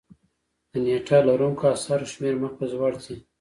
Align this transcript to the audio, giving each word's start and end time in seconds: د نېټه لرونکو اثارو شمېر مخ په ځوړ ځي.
د 0.71 0.73
نېټه 0.85 1.17
لرونکو 1.29 1.63
اثارو 1.75 2.11
شمېر 2.13 2.33
مخ 2.41 2.51
په 2.59 2.65
ځوړ 2.71 2.93
ځي. 3.05 3.15